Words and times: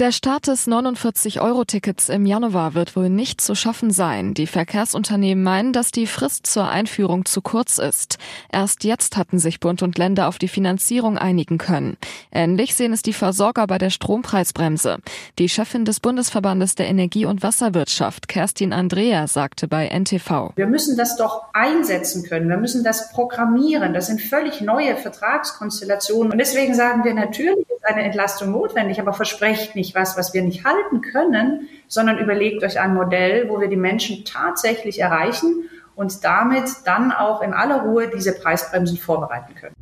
Der 0.00 0.12
Start 0.12 0.46
des 0.46 0.68
49-Euro-Tickets 0.68 2.08
im 2.08 2.24
Januar 2.24 2.74
wird 2.74 2.94
wohl 2.94 3.10
nicht 3.10 3.40
zu 3.40 3.56
schaffen 3.56 3.90
sein. 3.90 4.32
Die 4.32 4.46
Verkehrsunternehmen 4.46 5.42
meinen, 5.42 5.72
dass 5.72 5.90
die 5.90 6.06
Frist 6.06 6.46
zur 6.46 6.68
Einführung 6.68 7.24
zu 7.24 7.42
kurz 7.42 7.78
ist. 7.78 8.16
Erst 8.52 8.84
jetzt 8.84 9.16
hatten 9.16 9.40
sich 9.40 9.58
Bund 9.58 9.82
und 9.82 9.98
Länder 9.98 10.28
auf 10.28 10.38
die 10.38 10.46
Finanzierung 10.46 11.18
einigen 11.18 11.58
können. 11.58 11.96
Ähnlich 12.30 12.76
sehen 12.76 12.92
es 12.92 13.02
die 13.02 13.12
Versorger 13.12 13.66
bei 13.66 13.78
der 13.78 13.90
Strompreisbremse. 13.90 14.98
Die 15.40 15.48
Chefin 15.48 15.84
des 15.84 15.98
Bundesverbandes 15.98 16.76
der 16.76 16.86
Energie- 16.86 17.26
und 17.26 17.42
Wasserwirtschaft, 17.42 18.28
Kerstin 18.28 18.72
Andrea, 18.72 19.26
sagte 19.26 19.66
bei 19.66 19.88
NTV. 19.88 20.52
Wir 20.54 20.68
müssen 20.68 20.96
das 20.96 21.16
doch 21.16 21.46
einsetzen 21.54 22.22
können. 22.22 22.48
Wir 22.48 22.58
müssen 22.58 22.84
das 22.84 23.10
programmieren. 23.10 23.94
Das 23.94 24.06
sind 24.06 24.20
völlig 24.20 24.60
neue 24.60 24.94
Vertragskonstellationen. 24.94 26.30
Und 26.30 26.38
deswegen 26.38 26.74
sagen 26.74 27.02
wir, 27.02 27.14
natürlich 27.14 27.66
eine 27.88 28.02
Entlastung 28.02 28.52
notwendig, 28.52 29.00
aber 29.00 29.12
versprecht 29.12 29.74
nicht, 29.74 29.94
was, 29.94 30.16
was 30.16 30.34
wir 30.34 30.42
nicht 30.42 30.64
halten 30.64 31.00
können, 31.00 31.68
sondern 31.88 32.18
überlegt 32.18 32.62
euch 32.62 32.78
ein 32.78 32.94
Modell, 32.94 33.48
wo 33.48 33.60
wir 33.60 33.68
die 33.68 33.76
Menschen 33.76 34.24
tatsächlich 34.24 35.00
erreichen 35.00 35.68
und 35.96 36.24
damit 36.24 36.68
dann 36.84 37.10
auch 37.10 37.42
in 37.42 37.52
aller 37.52 37.82
Ruhe 37.82 38.08
diese 38.08 38.32
Preisbremsen 38.32 38.98
vorbereiten 38.98 39.54
können. 39.54 39.74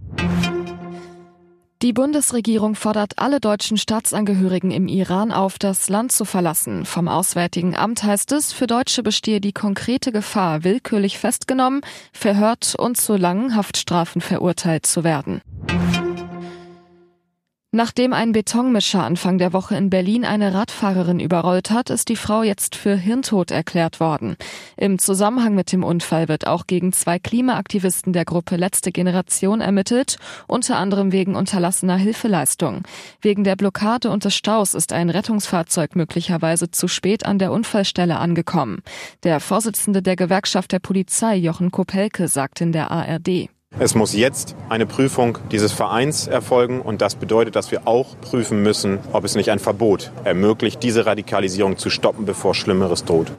Die 1.83 1.93
Bundesregierung 1.93 2.75
fordert 2.75 3.13
alle 3.19 3.39
deutschen 3.39 3.77
Staatsangehörigen 3.77 4.71
im 4.71 4.89
Iran 4.89 5.31
auf, 5.31 5.59
das 5.59 5.91
Land 5.91 6.11
zu 6.11 6.25
verlassen. 6.25 6.87
Vom 6.87 7.07
Auswärtigen 7.07 7.77
Amt 7.77 8.03
heißt 8.03 8.33
es, 8.33 8.55
für 8.55 8.67
Deutsche 8.67 9.03
bestehe 9.03 9.43
die 9.43 9.53
konkrete 9.53 10.11
Gefahr, 10.11 10.65
willkürlich 10.65 11.19
festgenommen, 11.19 11.83
verhört 12.15 12.75
und 12.79 12.97
zu 12.97 13.17
langen 13.17 13.55
Haftstrafen 13.55 14.23
verurteilt 14.23 14.87
zu 14.87 15.05
werden. 15.05 15.43
Nachdem 17.77 18.15
ein 18.15 18.33
Betonmischer 18.33 19.05
Anfang 19.05 19.37
der 19.37 19.53
Woche 19.53 19.77
in 19.77 19.91
Berlin 19.91 20.25
eine 20.25 20.55
Radfahrerin 20.55 21.21
überrollt 21.21 21.71
hat, 21.71 21.91
ist 21.91 22.09
die 22.09 22.17
Frau 22.17 22.43
jetzt 22.43 22.75
für 22.75 22.97
Hirntod 22.97 23.51
erklärt 23.51 24.01
worden. 24.01 24.39
Im 24.79 24.99
Zusammenhang 24.99 25.55
mit 25.55 25.73
dem 25.73 25.85
Unfall 25.85 26.27
wird 26.27 26.47
auch 26.47 26.67
gegen 26.67 26.95
zwei 26.95 27.19
Klimaaktivisten 27.19 28.15
der 28.15 28.25
Gruppe 28.25 28.57
Letzte 28.57 28.93
Generation 28.93 29.61
ermittelt, 29.61 30.17
unter 30.47 30.79
anderem 30.79 31.13
wegen 31.13 31.37
unterlassener 31.37 31.99
Hilfeleistung. 31.99 32.81
Wegen 33.21 33.45
der 33.45 33.57
Blockade 33.57 34.09
und 34.09 34.25
des 34.25 34.35
Staus 34.35 34.73
ist 34.73 34.95
ein 34.95 35.11
Rettungsfahrzeug 35.11 35.97
möglicherweise 35.97 36.71
zu 36.71 36.89
spät 36.89 37.27
an 37.27 37.39
der 37.39 37.53
Unfallstelle 37.53 38.17
angekommen. 38.17 38.81
Der 39.23 39.39
Vorsitzende 39.39 40.01
der 40.01 40.17
Gewerkschaft 40.17 40.73
der 40.73 40.79
Polizei, 40.79 41.37
Jochen 41.37 41.71
Kopelke, 41.71 42.27
sagt 42.29 42.63
in 42.63 42.73
der 42.73 42.91
ARD. 42.91 43.51
Es 43.79 43.95
muss 43.95 44.15
jetzt 44.15 44.57
eine 44.71 44.87
Prüfung 44.87 45.37
dieses 45.53 45.71
Vereins 45.71 46.27
erfolgen 46.27 46.81
und 46.81 47.03
das 47.03 47.15
bedeutet, 47.15 47.57
dass 47.57 47.71
wir 47.71 47.87
auch 47.87 48.19
prüfen 48.23 48.63
müssen, 48.63 49.01
ob 49.13 49.25
es 49.25 49.35
nicht 49.35 49.51
ein 49.51 49.59
Verbot 49.59 50.13
ermöglicht, 50.25 50.83
diese 50.83 51.05
Radikalisierung 51.05 51.77
zu 51.77 51.91
stoppen, 51.91 52.25
bevor 52.25 52.55
Schlimmeres 52.55 53.05
droht. 53.05 53.33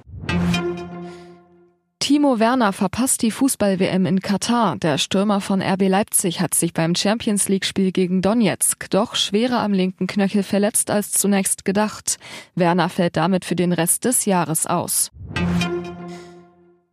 Timo 1.98 2.40
Werner 2.40 2.72
verpasst 2.72 3.24
die 3.24 3.32
Fußball-WM 3.32 4.06
in 4.06 4.22
Katar. 4.22 4.78
Der 4.78 5.00
Stürmer 5.00 5.42
von 5.42 5.60
RB 5.60 5.90
Leipzig 5.90 6.40
hat 6.40 6.54
sich 6.54 6.72
beim 6.72 6.94
Champions 6.94 7.50
League-Spiel 7.50 7.92
gegen 7.92 8.22
Donetsk 8.22 8.92
doch 8.92 9.16
schwerer 9.16 9.60
am 9.60 9.74
linken 9.74 10.06
Knöchel 10.06 10.44
verletzt 10.44 10.92
als 10.92 11.12
zunächst 11.12 11.66
gedacht. 11.66 12.20
Werner 12.54 12.90
fällt 12.90 13.18
damit 13.18 13.44
für 13.44 13.56
den 13.56 13.74
Rest 13.74 14.06
des 14.06 14.26
Jahres 14.26 14.68
aus. 14.68 15.12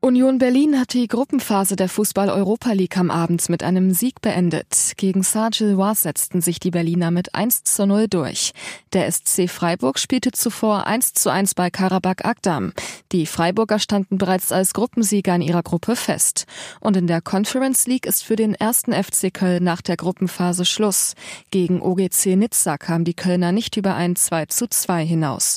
Union 0.05 0.36
Berlin 0.36 0.78
hat 0.78 0.92
die 0.92 1.08
Gruppenphase 1.08 1.77
der 1.77 1.88
Fußball-Europa 1.88 2.72
League 2.72 2.98
am 2.98 3.10
Abend 3.10 3.48
mit 3.48 3.62
einem 3.62 3.94
Sieg 3.94 4.20
beendet. 4.20 4.92
Gegen 4.98 5.22
Sargil-Wars 5.22 6.02
setzten 6.02 6.42
sich 6.42 6.61
die 6.61 6.70
Berliner 6.70 7.11
mit 7.11 7.34
1 7.34 7.64
zu 7.64 7.86
0 7.86 8.08
durch. 8.08 8.52
Der 8.92 9.11
SC 9.11 9.48
Freiburg 9.48 9.98
spielte 9.98 10.30
zuvor 10.33 10.86
1 10.86 11.14
zu 11.14 11.30
1 11.30 11.55
bei 11.55 11.70
Karabakh 11.70 12.23
Agdam. 12.23 12.74
Die 13.12 13.24
Freiburger 13.24 13.79
standen 13.79 14.18
bereits 14.18 14.52
als 14.52 14.74
Gruppensieger 14.74 15.36
in 15.36 15.40
ihrer 15.40 15.62
Gruppe 15.62 15.96
fest. 15.96 16.45
Und 16.80 16.98
in 16.98 17.06
der 17.06 17.23
Conference 17.23 17.86
League 17.86 18.05
ist 18.05 18.24
für 18.24 18.36
den 18.36 18.55
ersten 18.55 18.92
FC 18.92 19.33
Köln 19.33 19.64
nach 19.64 19.80
der 19.80 19.96
Gruppenphase 19.96 20.67
Schluss. 20.67 21.14
Gegen 21.50 21.80
OGC 21.80 22.36
Nizza 22.36 22.77
kam 22.77 23.05
die 23.05 23.14
Kölner 23.14 23.52
nicht 23.52 23.79
über 23.79 23.95
ein 23.95 24.17
2 24.17 24.45
zu 24.45 24.68
2 24.68 25.06
hinaus. 25.06 25.56